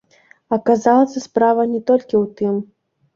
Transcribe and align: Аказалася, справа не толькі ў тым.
Аказалася, 0.55 1.21
справа 1.25 1.65
не 1.73 1.81
толькі 1.91 2.15
ў 2.21 2.23
тым. 2.41 2.55